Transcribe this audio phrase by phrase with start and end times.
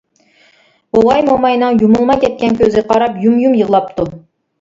[0.95, 4.07] بوۋاي موماينىڭ يۇمۇلماي كەتكەن كۆزىگە قاراپ يۇم-يۇم يىغلاپتۇ.